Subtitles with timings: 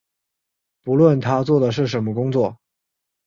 [0.81, 2.57] 不论他做的是什么工作